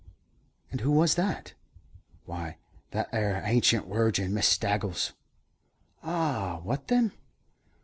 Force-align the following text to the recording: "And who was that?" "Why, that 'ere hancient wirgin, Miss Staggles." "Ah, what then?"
"And 0.71 0.81
who 0.81 0.91
was 0.91 1.13
that?" 1.13 1.53
"Why, 2.25 2.57
that 2.89 3.09
'ere 3.13 3.41
hancient 3.41 3.85
wirgin, 3.85 4.33
Miss 4.33 4.49
Staggles." 4.49 5.13
"Ah, 6.01 6.59
what 6.63 6.87
then?" 6.87 7.11